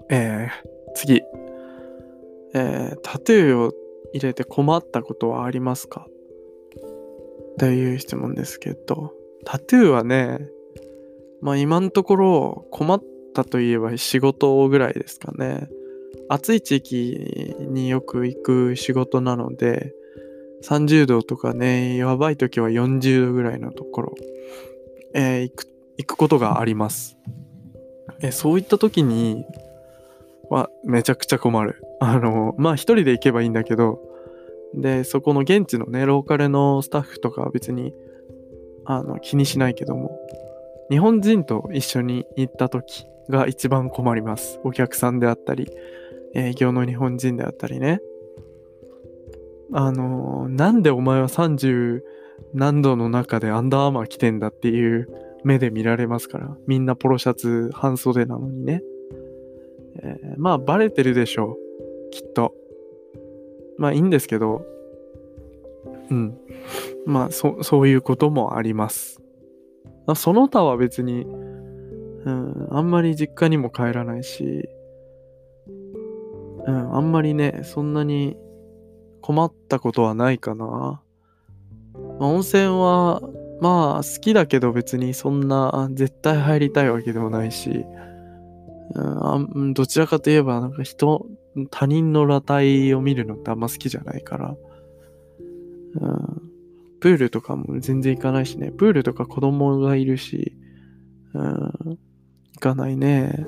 [0.10, 1.22] えー、次。
[2.56, 3.74] えー、タトゥーを
[4.14, 6.06] 入れて困ったことはありますか？
[7.58, 9.12] という質問ですけど、
[9.46, 10.40] タトゥーはね、
[11.42, 15.68] まあ今のところ困ったといえば仕事ぐらいですかね。
[16.30, 19.94] 暑い地域によく行く仕事なので、
[20.64, 24.16] 30度とかね、やばい時は40度ぐらいのところ、
[25.14, 27.18] えー、行く、行くことがあります。
[28.22, 29.44] えそういった時に、
[30.50, 31.82] はめちゃくちゃ困る。
[32.00, 34.00] あの、まあ一人で行けばいいんだけど、
[34.74, 37.94] で、そこの現地のね、ローカルのスタッフとかは別に、
[38.86, 40.20] あの、気にしないけども、
[40.90, 44.60] 日本人と一緒に行った時が一番困ります。
[44.64, 45.70] お客さんであったり、
[46.36, 48.02] 営業の日本人であったりね。
[49.72, 52.02] あの、なんでお前は30
[52.54, 55.08] 何度の中でアンダーアーマー着てんだっていう
[55.44, 56.56] 目で見られますから。
[56.68, 58.84] みんなポロシャツ半袖なのにね。
[60.02, 62.10] えー、まあ、バレてるでしょう。
[62.12, 62.54] きっと。
[63.78, 64.66] まあ、いいんですけど、
[66.10, 66.38] うん。
[67.06, 69.22] まあ、そ、そういうこともあります。
[70.16, 74.70] その他は別に、うん、あんまり実家にも帰らないし、
[76.66, 78.38] うん、あんまりね、そんなに
[79.22, 81.02] 困ったことはないかな。
[82.20, 83.22] まあ、温泉は、
[83.62, 87.86] まあ好きだけど別にそんな絶対入りたいわけでもないし、
[88.96, 91.26] うん、どちらかといえばなんか人、
[91.72, 94.56] 他人の裸体を見るのってあんま好きじゃないから、
[95.96, 96.42] うん、
[97.00, 100.56] プールとかも全然行かないしね、プールとか子供がいるし、
[101.34, 103.48] うん、行かないね。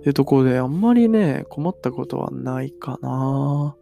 [0.00, 3.76] ってとこであんまりね、困ったことはないかな。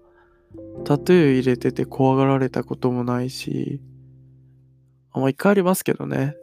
[0.84, 3.80] タトゥー入れてて怖がられたこともないし、
[5.12, 6.34] あん、まあ、一回ありますけどね。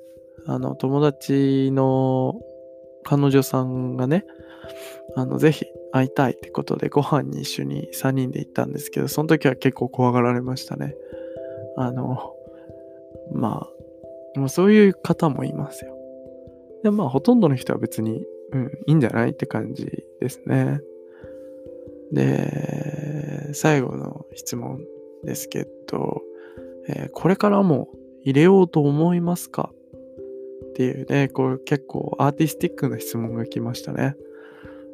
[0.46, 2.40] あの、友達の
[3.04, 4.26] 彼女さんがね、
[5.16, 10.96] あの、ぜひ会いたいってことでご飯に一緒に3人で行ったんですけど、その時は結構怖がられましたね。
[11.78, 12.34] あの、
[13.34, 13.68] ま
[14.36, 15.96] あ、もうそういう方もいますよ。
[16.84, 19.86] で、まあ、ほとんどの人は別に、うん、いいんじゃないって感じ
[20.20, 20.82] ですね。
[22.12, 24.80] で、最後の質問
[25.24, 26.22] ですけど、
[26.88, 27.90] えー、これからも
[28.22, 29.72] 入れようと思いますか？
[30.70, 34.16] っていうね、これ結構アーティスティックな質問が来ましたね。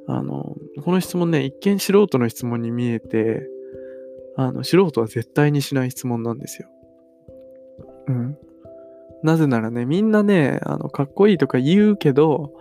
[0.08, 3.48] あの、この質問ね、一見素人の質問に見えて、
[4.36, 6.70] あの、素人は絶対にしない質問なんですよ。
[8.08, 8.38] うん。
[9.24, 12.54] なぜならね、みんなね、あの、かっこいいとか言うけど、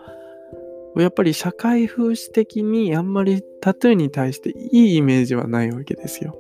[0.97, 6.37] やっぱり社会風刺的にあんまりタトゥーに対していいイメージはないわけですよ。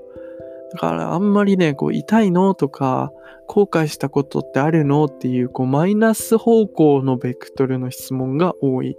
[0.72, 3.12] だからあんまりね、こう痛いのとか、
[3.46, 8.96] 後悔したことってあるのっていう、こうマイナス方向のベクトルの質問が多い。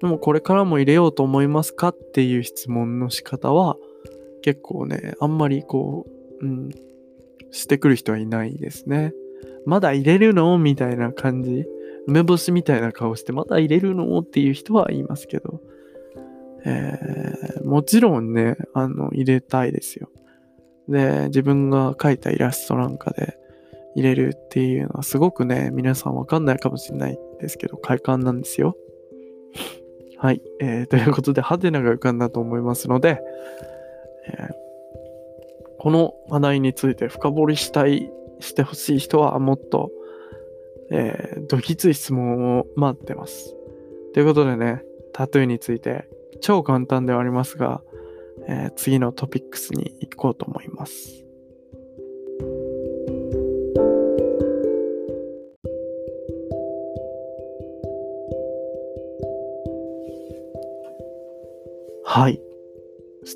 [0.00, 3.76] でもこれからも入れようと思いますかっていう質問の仕方は、
[4.42, 6.06] 結構ね、あんまりこ
[6.40, 6.70] う、うん、
[7.50, 9.12] してくる人はいないですね。
[9.66, 10.56] まだ入れるの？
[10.58, 11.66] みたいな感じ。
[12.06, 14.18] 梅干しみたいな顔して、まだ入れるの？
[14.20, 15.60] っていう人は言いますけど。
[16.64, 20.10] えー、もちろんね、あの、入れたいですよ。
[20.88, 23.36] で、自分が描いたイラストなんかで
[23.94, 28.76] 入れるっていうのはすごくね、皆さんわかんないかもしれないですけど、快感なんですよ。
[30.18, 30.42] はい。
[30.60, 33.20] えー、ということで、ハテナが浮かんだと思いますので、
[34.26, 34.52] えー、
[35.78, 39.90] この話題について深掘りしたい、してほしい人はもっと、
[40.90, 43.54] えー、どぎつい質問を待ってます。
[44.12, 46.08] ということでね、タトゥーについて
[46.40, 47.80] 超簡単ではありますが、
[48.48, 51.27] えー、次のトピックスに行こうと思います。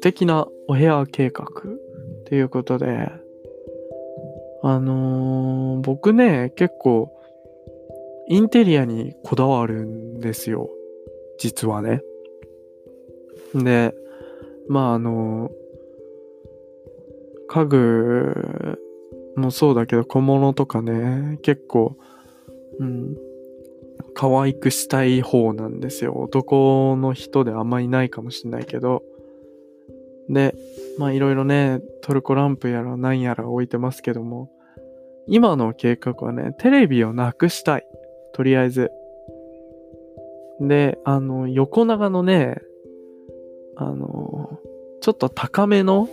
[0.03, 1.47] 敵なお部屋計画
[2.27, 3.09] ということで、
[4.65, 7.13] あのー、僕ね、結構
[8.27, 10.69] インテリアにこだわるんですよ。
[11.39, 12.03] 実はね。
[13.55, 13.95] で、
[14.69, 15.53] まああの、
[17.47, 18.79] 家具
[19.37, 21.97] もそうだけど小物とかね、結構、
[22.81, 23.17] うん、
[24.15, 26.15] 可愛くしたい方なんですよ。
[26.17, 29.05] 男の人であんまいないかもしんないけど。
[30.33, 30.55] で、
[30.99, 34.51] まあいろいろね、トルコランプやら何やら置いてますけども、
[35.27, 37.87] 今の計画はね、テレビをなくしたい。
[38.33, 38.91] とりあえず。
[40.61, 42.57] で、あの、横長のね、
[43.77, 44.59] あの、
[45.01, 46.09] ちょっと高めの、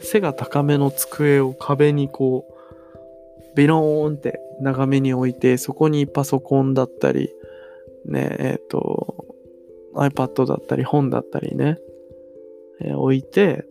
[0.00, 7.30] 背が高めの机を壁にこう、ビローンって長めに置いて、そこにパソコンだったり、
[8.06, 9.26] ね、えっ、ー、と、
[9.94, 11.78] iPad だったり本だったりね、
[12.80, 13.64] えー、置いて、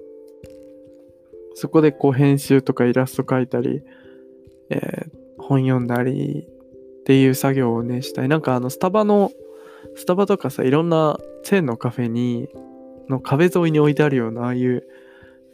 [1.56, 3.82] そこでこう編集とかイラスト描いたり、
[4.70, 8.28] えー、本読んだりっていう作業をね、したい。
[8.28, 9.32] なんかあの、スタバの、
[9.96, 12.50] スタバとかさ、いろんなチェーンのカフェに、
[13.10, 14.84] の壁沿いに置いてあるような、ああいう、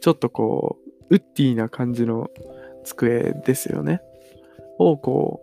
[0.00, 0.76] ちょっとこ
[1.10, 2.30] う、ウッディな感じの
[2.84, 4.02] 机ですよね。
[4.78, 5.40] をこ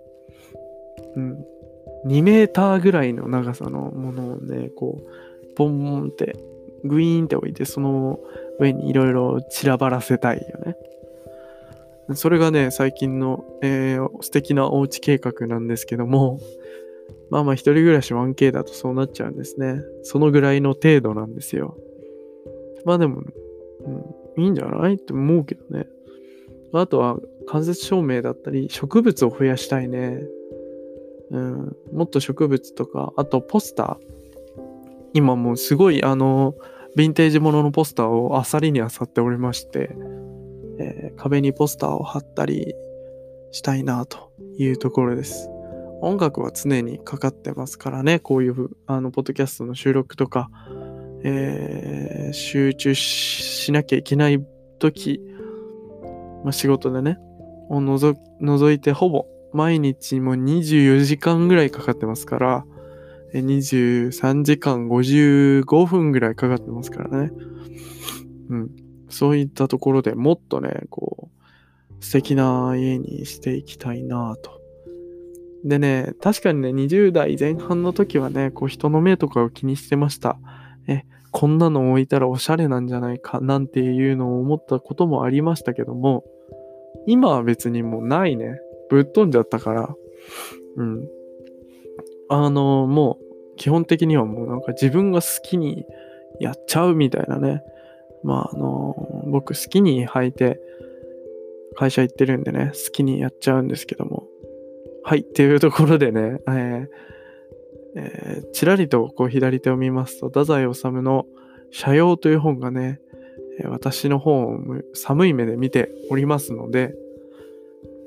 [1.15, 1.45] う、うん、
[2.06, 6.36] 2メーターぐらいの長さのものをね、こう、ポンって
[6.83, 8.19] グイーンって置いて、その
[8.59, 10.75] 上にいろいろ散らばらせたいよね。
[12.15, 16.39] それがね、最近の、えー、素敵なおうち計画なんですけども、
[17.29, 19.81] まあまあ一人暮らし 1K だとそうなっちゃうんですね。
[20.03, 21.77] そのぐらいの程度なんですよ。
[22.85, 23.21] まあでも、
[24.35, 25.87] うん、いいんじゃないって思うけどね。
[26.73, 27.17] あとは
[27.47, 30.21] 間接照明だったり、植物を増やしたいね。
[31.31, 34.13] うん、もっと植物とか、あとポスター。
[35.13, 36.55] 今もうすごいあの、
[36.95, 39.89] ヴィンテージもののポスターをあさりにあさっておりまして、
[40.79, 42.73] えー、壁にポスターを貼ったり
[43.51, 45.49] したいなというところです。
[46.01, 50.49] 音楽は常にかかってますからね、こういうあのポッドキャストの収録とか、
[51.23, 54.43] えー、集中しなきゃいけない
[54.79, 55.21] 時、
[56.43, 57.17] まあ、仕事でね、
[57.69, 62.65] を除除いてほぼ毎日も24時間ぐらいかかってますから、
[63.39, 67.31] 23時間55分ぐらいかかってますからね。
[68.49, 68.69] うん。
[69.09, 74.61] そういったところでもっとね、こう、素敵な家にしていきたいなと。
[75.63, 80.37] でね、確かにね、20代前半の時はね、こう人の目とかを気にしてました。
[80.87, 86.25] え、こんなの置いたらおしゃれなんじゃないかなんていうのを思ったこともありましたけども、
[87.07, 88.59] 今は別にもうないね。
[88.89, 89.95] ぶっ飛んじゃったから。
[90.75, 91.07] うん。
[92.29, 93.22] あの、もう、
[93.57, 95.85] 基本的にはもうなんか自分が好きに
[96.39, 97.63] やっちゃうみたいなね。
[98.23, 100.59] まあ、あの、僕好きに履いて
[101.75, 104.27] 会社行ってるんでね、好きにやっちゃうんですけども。
[105.03, 106.87] はい、っていうところでね、えー
[107.95, 111.25] えー、ちらりとこう左手を見ますと、太宰治の
[111.71, 112.99] 社用という本がね、
[113.65, 114.57] 私の本を
[114.93, 116.95] 寒い目で見ておりますので、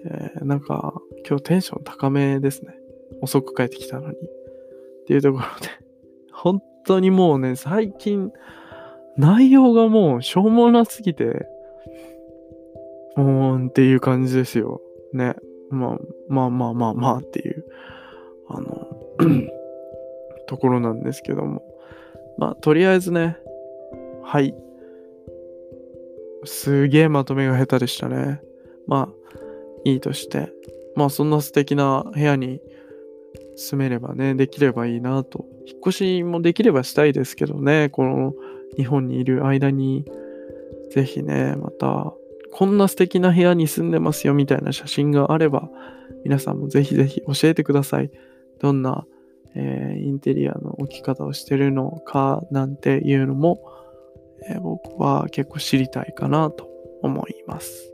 [0.06, 0.94] えー、なんか
[1.28, 2.74] 今日テンション高めですね。
[3.20, 4.16] 遅く帰ってきたのに。
[5.06, 5.68] っていうところで、
[6.34, 8.32] 本当にもうね、最近、
[9.16, 11.46] 内容がもうしょうもなすぎて、
[13.16, 14.80] うーんっていう感じですよ。
[15.12, 15.36] ね。
[15.70, 17.64] まあまあまあまあまあっていう、
[18.48, 18.88] あの
[20.46, 21.62] ところなんですけども。
[22.36, 23.38] まあ、とりあえずね、
[24.22, 24.54] はい。
[26.44, 28.42] すげえまとめが下手でしたね。
[28.86, 29.38] まあ、
[29.84, 30.52] いいとして。
[30.96, 32.60] まあ、そんな素敵な部屋に
[33.56, 35.46] 住めればね、できればいいなと。
[35.66, 38.34] 引っ越しもできればしたいですけどね、この
[38.76, 40.04] 日本にいる間に、
[40.90, 42.12] ぜひね、また、
[42.52, 45.68] こんな素敵な部屋に住んでますよみたいな写真があれば、
[46.24, 48.10] 皆さんもぜひぜひ教えてください。
[48.60, 49.06] どんな、
[49.54, 53.60] えー、インテリアの置き方をしてるのかなんていうのも、
[54.48, 56.68] えー、僕は結構知りたいかなと
[57.02, 57.92] 思います。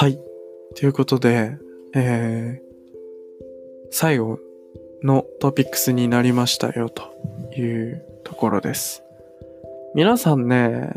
[0.00, 0.18] はい。
[0.76, 1.58] ということで、
[1.94, 4.38] えー、最後
[5.02, 7.02] のトピックスになりましたよと
[7.54, 9.02] いうところです。
[9.94, 10.88] 皆さんね、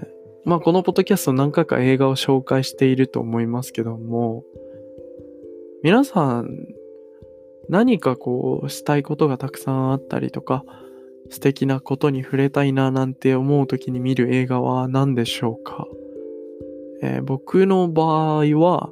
[0.45, 4.45] まあこのポッドキャスト何回か映画を紹介していると思いますけども、
[5.83, 6.47] 皆さん
[7.67, 10.63] 何かこうしたいことがたくさんあったりとか、
[11.29, 15.89] 素敵なことに触れたいななんて思う時に見る映画は何でしょうか？
[17.03, 18.89] えー、僕の場合は、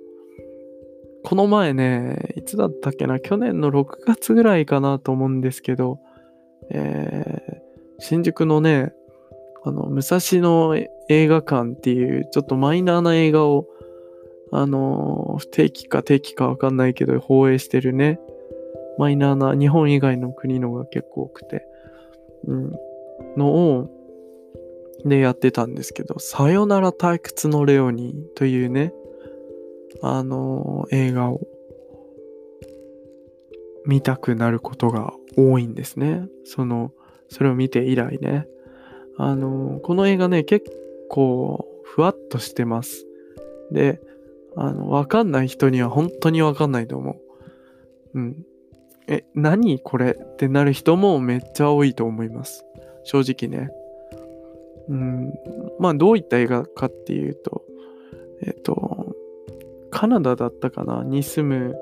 [1.24, 6.00] この前ね、いつだったっけな、去年の6月ぐらいかなと思うんですけど、
[6.72, 7.62] えー、
[8.00, 8.92] 新宿のね、
[9.64, 10.76] あの、武蔵野
[11.08, 13.66] 映画館っていうちょっとマイナーな映画を、
[14.52, 18.20] あの、不定期か定期かわかんないけど放映してるね、
[18.98, 21.66] マイナーな日本以外の国のが結構多くて、
[22.46, 22.72] うん、
[23.38, 24.01] のを、
[25.06, 28.94] でやってたんですけど、さよなら退屈のレオニーというね、
[30.02, 31.42] あのー、映画を
[33.86, 36.28] 見たくなることが多いんですね。
[36.44, 36.92] その、
[37.30, 38.48] それを見て以来ね。
[39.18, 40.66] あのー、この映画ね、結
[41.10, 43.06] 構ふわっとしてます。
[43.72, 44.02] で、
[44.56, 47.12] あの、わかんない人には本当にわかんないと思
[48.14, 48.20] う。
[48.20, 48.46] うん。
[49.08, 52.66] え、何これってなる人もめっちゃ多いと思います。
[53.04, 53.72] 正直ね。
[54.92, 55.34] うん、
[55.80, 57.64] まあどういった映画かっていうと、
[58.44, 59.16] えっと、
[59.90, 61.04] カナダだったかな？
[61.04, 61.76] に住む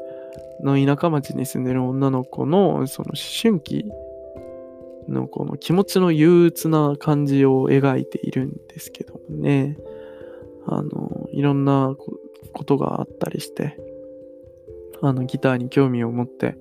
[0.62, 3.86] の田舎町に住んでる女の子のその思春期
[5.08, 9.78] のこの気持ちの憂鬱な感じを描いているんですけどもね、
[10.68, 11.96] あの、いろんな
[12.54, 13.76] ことがあったりして、
[15.02, 16.58] あの、ギターに興味を持って、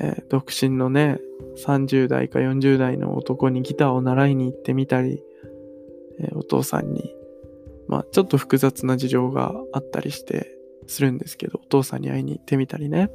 [0.00, 1.18] えー、独身のね、
[1.64, 5.22] 30代か40代の男にギターを習いに行ってみたり、
[6.20, 7.14] えー、お父さんに、
[7.86, 10.56] まあちょっと複雑な事情があったりして
[10.86, 13.10] するんですけど、お父さんに会いに行ってみたりね。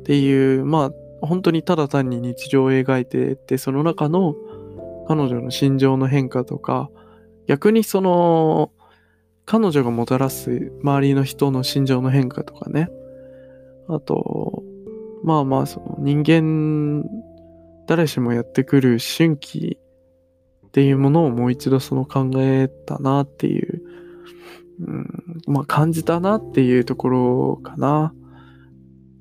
[0.00, 4.34] っていう、まあ本当にただ単に日常を描いてて、その中の
[5.08, 6.90] 彼女の心情の変化とか、
[7.46, 8.70] 逆にその、
[9.46, 12.88] 彼女がもたらす周りの人の心情の変化とかね。
[13.88, 14.62] あと、
[15.24, 17.02] まあまあ、その人間、
[17.86, 19.78] 誰しもやってくる春季
[20.66, 23.82] っていうものをもう一度その考えたなっていう、
[24.80, 28.12] うん、まあ感じたなっていうところかな。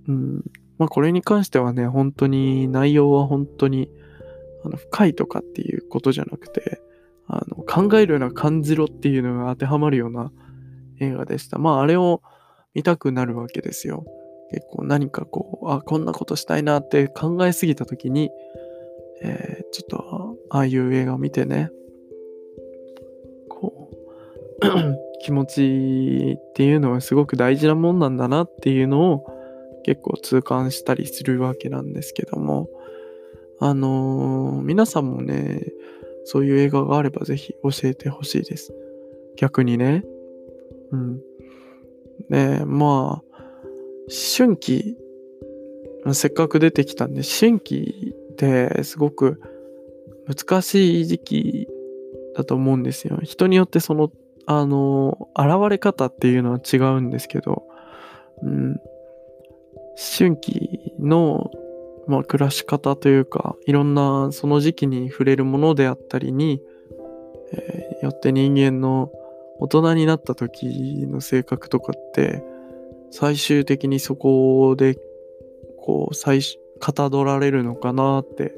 [0.10, 0.44] うん、
[0.78, 3.90] まあこれに関してはね、本当に内容は本当に
[4.66, 6.82] あの深いとかっていうことじゃなくて、
[7.28, 10.34] あの考えるような感じろっていうのが当てはまるような
[11.00, 11.60] 映画でした。
[11.60, 12.22] まああれを
[12.74, 14.06] 見たくなるわけですよ。
[14.52, 18.32] 結構何かこう、あ、こんなことしたいなって考えすぎた時に、
[19.22, 21.72] えー、ちょっと、ああいう映画を見てね、
[23.50, 23.90] こ
[24.62, 29.26] う、 気持ちっていうのはすごく大事なもんなんだなっていうのを
[29.84, 32.70] 結構痛感したりするわけなんですけども、
[33.60, 35.62] あのー、皆さんもね、
[36.26, 38.74] そういう映画があればぜひ教えてほしいです。
[39.38, 40.04] 逆にね。
[40.92, 41.22] うん。
[42.30, 43.23] で、まあ、
[44.10, 44.98] 春期、
[46.14, 49.42] せっかく出てきたんで、春期ってすごく
[50.28, 51.68] 難しい時期
[52.36, 53.20] だと思うんですよ。
[53.24, 54.12] 人によってその、
[54.46, 57.64] あの、現れ方っていうのは違うんですけど、
[58.42, 58.78] うん、
[60.18, 61.52] 春期の、
[62.08, 66.62] まあ、暮らし方というか、いろんなその時期に触れるものであったりに、
[67.54, 69.12] えー、よって人間の
[69.60, 72.44] 大人になった時の性格とかって
[73.16, 74.98] 最終的にそこで
[75.78, 76.42] こう最
[76.80, 78.56] かたどられるのかなって、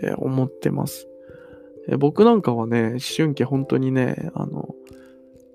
[0.00, 1.08] えー、思ってます、
[1.88, 4.68] え、僕なんかはね思春期本当にねあの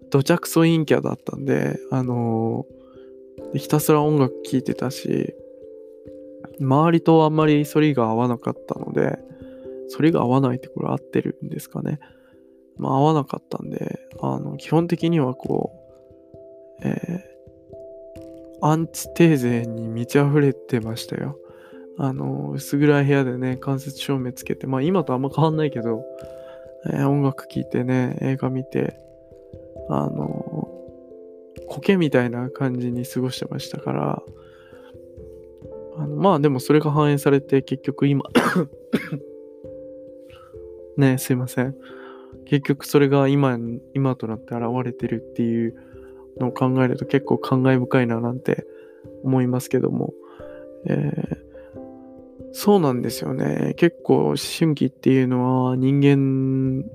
[0.10, 5.34] 土着ソ陰キャだったんであのー、ひたすら音楽聴いてたし
[6.60, 9.20] 周りとあんまり反りが合わなかったので
[9.96, 12.00] 反りが合わないってこれ合ってるんですかね。
[12.78, 15.72] まあ合わなかったんで、あの、基本的にはこ
[16.82, 17.31] う、えー、
[18.62, 21.38] アンチテーゼに満ち溢れてましたよ。
[21.98, 26.04] あの、薄暗い部屋でね、間接照明つけて、まあ今とあんま変わんないけど、
[26.86, 28.98] えー、音楽聴いてね、映画見て、
[29.90, 30.70] あの、
[31.68, 34.24] 苔みたいな感じに過ごしてましたから、
[35.98, 38.24] あのまあでもそれが反映されて結局今
[40.98, 41.76] ねすいません。
[42.46, 43.58] 結局それが今、
[43.94, 45.76] 今となって現れてるっていう
[46.40, 48.66] のを考えると結構感慨深いななんて
[49.24, 50.14] 思いますけども、
[50.86, 51.38] えー、
[52.54, 53.74] そうなんですよね。
[53.78, 56.86] 結構思春期っていうのは人間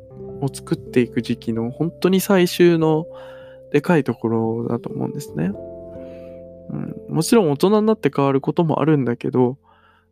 [0.40, 3.06] を作っていく時期の本当に最終の
[3.72, 5.52] でかいところだと思うんですね。
[6.68, 6.76] う
[7.12, 9.56] ん、もちろん大人になって変わることもあるんだけど、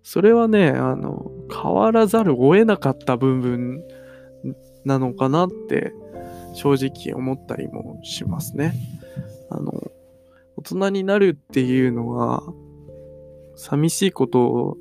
[0.02, 3.82] それはね、あの、変わらざるを得なかった部分
[4.84, 5.92] なのかなって
[6.52, 8.74] 正直思ったりもしますね。
[10.64, 12.42] 大人になるっていうのは
[13.54, 14.78] 寂しいこと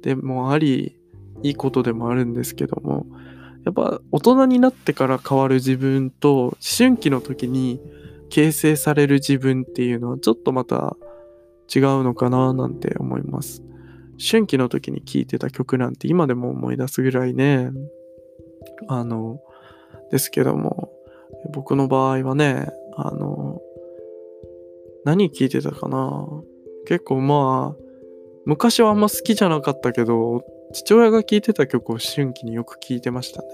[0.00, 0.96] でもあり、
[1.42, 3.04] いいことでもあるんですけども、
[3.64, 7.80] やっぱ大人になってから変わる自分と思春期の時に
[8.30, 10.96] 形成される自分っていうのはちょっとまた
[11.74, 13.62] 違うのかななんて思います。
[14.24, 17.72] 春期の時に聴いてた曲なんて今でも思い出すぐらいね、
[18.86, 19.40] あの、
[20.12, 20.92] ですけども、
[21.52, 23.60] 僕の場合はね、あの、
[25.04, 26.26] 何聴いてたかな？
[26.86, 27.82] 結構まあ、
[28.44, 30.42] 昔はあんま好きじゃなかったけど、
[30.72, 33.48] 父親が聴いてた曲を思春期によく聴いてましたね。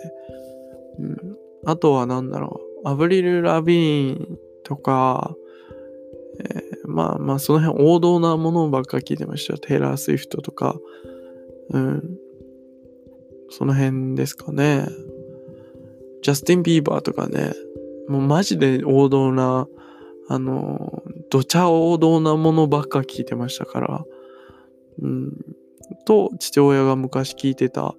[1.00, 1.36] うん。
[1.64, 5.34] あとは何だろう、アブリル・ラビーンとか、
[6.40, 9.58] えー、まあまあその辺王道なものばっか聴いてました。
[9.58, 10.76] テイラー・スウィフトとか、
[11.70, 12.16] うん。
[13.50, 14.88] その辺ですかね。
[16.22, 17.52] ジャスティン・ビーバーとかね、
[18.08, 19.68] もうマジで王道な、
[20.28, 24.04] あの、どちゃ王道なものばっか聞いてましたから、
[25.00, 25.32] うん、
[26.04, 27.94] と、父親が昔聞いてた、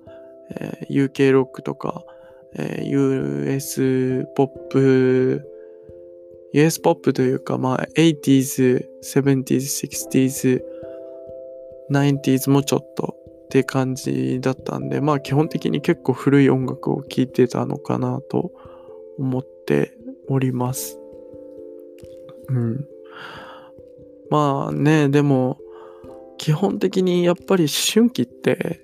[0.56, 2.04] えー、UK ロックとか、
[2.56, 5.48] えー、US ポップ、
[6.54, 10.62] US ポップというか、まあ、80s、70s、60s、
[11.90, 13.16] 90s もちょっと
[13.46, 18.52] って感じだったんで、まあ基本的に結構古い音楽を聴いてたのかなと
[19.18, 19.94] 思って
[20.30, 20.98] おります。
[22.48, 22.88] うん。
[24.32, 25.60] まあね、でも
[26.38, 28.82] 基本的にやっぱり思春期って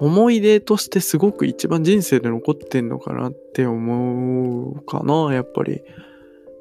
[0.00, 5.80] 思い出としてすごく一番人生で残ってんのかなって思うかな、やっぱり。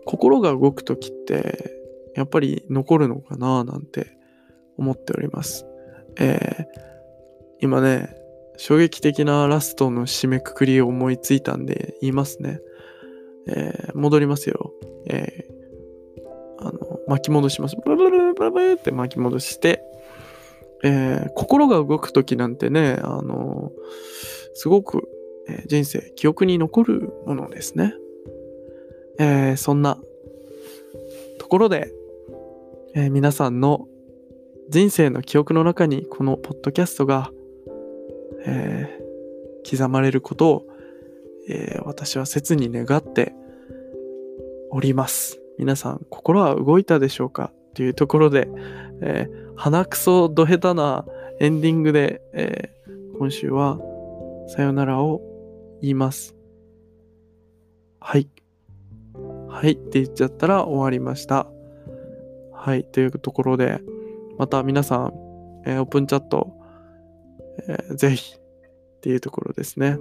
[0.06, 1.74] 心が動く時って
[2.16, 4.18] やっぱり残るのかななんて
[4.78, 5.66] 思っております。
[6.18, 6.66] えー、
[7.60, 8.16] 今ね、
[8.56, 12.62] 衝撃的なラストの締めくくりを思いついたんで言いますね。
[13.48, 14.72] えー、戻りますよ。
[15.10, 15.57] えー、
[16.60, 17.78] あの、巻き戻します。
[17.84, 19.84] ブルブルブルブルって巻き戻して、
[20.84, 23.72] えー、心が動く時なんてね、あの
[24.54, 25.10] すごく、
[25.48, 27.94] え人生、記憶に残るものですね。
[29.20, 29.98] えそんな
[31.40, 31.92] ところで、
[32.94, 33.88] え皆さんの
[34.70, 37.32] 人生の記憶の中にこのポッドキャストが、
[38.46, 40.68] えー、刻まれることを、
[41.50, 43.34] え、私は切に願って
[44.72, 45.40] おります。
[45.58, 47.52] 皆さん、心は動いたでしょうか？
[47.74, 48.48] というところで、
[49.02, 51.04] えー鼻くそど下手な
[51.40, 53.80] エンディングで、えー今週は
[54.48, 55.22] さよならを
[55.82, 56.36] 言います。
[58.00, 58.30] はい。
[59.50, 61.48] はいって言っちゃったら終わりました。
[62.54, 62.84] はい。
[62.84, 63.82] というところで、
[64.38, 65.14] また皆さん、
[65.66, 66.54] えーオープンチャット、
[67.68, 68.40] えーぜひっ
[69.02, 69.98] ていうところですね。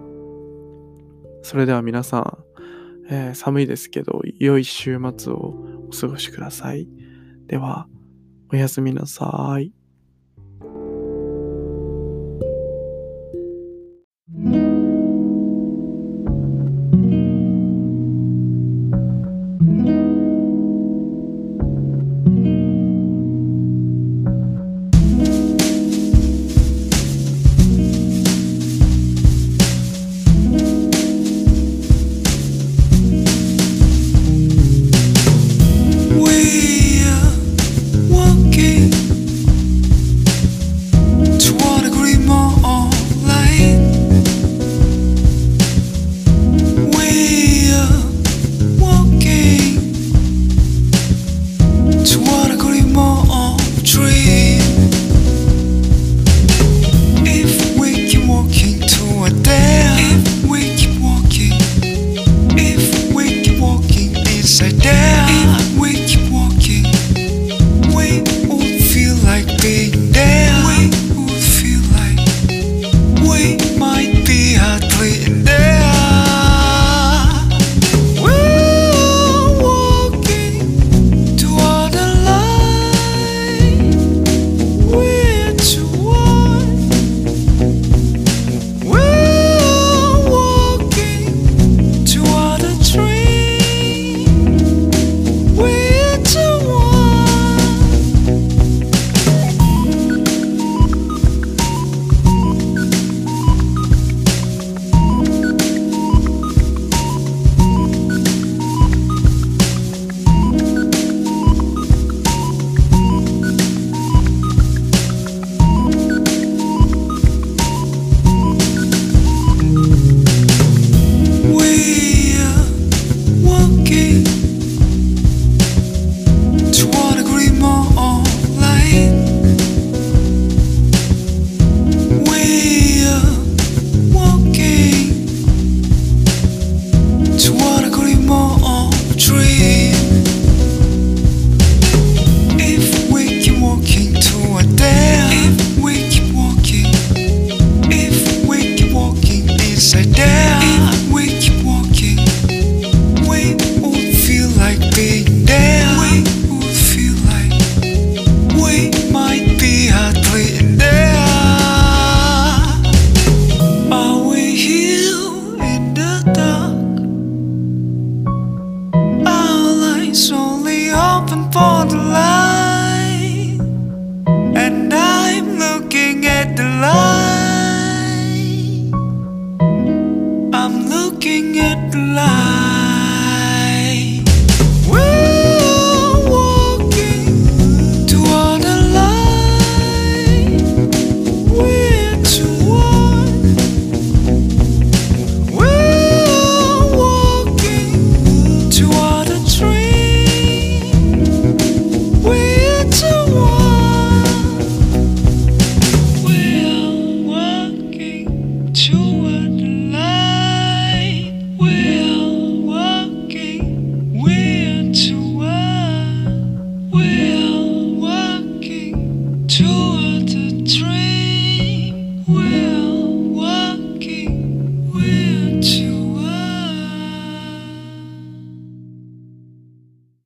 [1.43, 2.45] それでは皆さん、
[3.09, 5.55] えー寒いですけど、良い週末を
[5.89, 6.89] お過ごしください。
[7.47, 7.87] では、
[8.53, 9.73] おやすみなさい。